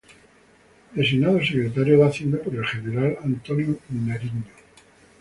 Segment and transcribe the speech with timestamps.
[0.95, 4.43] Designado Secretario de Hacienda por el general Antonio Nariño.